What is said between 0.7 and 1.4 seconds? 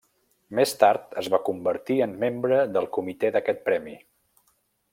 tard, es va